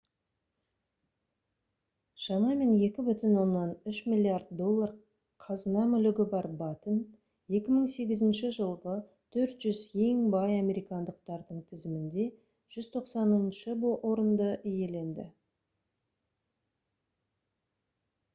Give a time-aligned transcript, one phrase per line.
[2.21, 4.93] шамамен 2,3 миллиард доллар
[5.43, 6.97] қазына-мүлігі бар баттен
[7.57, 8.95] 2008 жылғы
[9.37, 12.25] 400 ең бай американдықтардың тізімінде
[12.79, 13.75] 190-шы
[14.15, 15.27] орынды иеленді